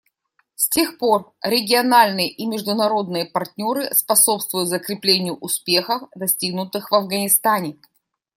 С 0.55 0.67
тех 0.67 0.97
пор 0.97 1.31
региональные 1.43 2.27
и 2.27 2.47
международные 2.47 3.23
партнеры 3.25 3.93
способствуют 3.93 4.67
закреплению 4.67 5.35
успехов, 5.37 6.09
достигнутых 6.15 6.89
в 6.89 6.95
Афганистане. 6.95 7.77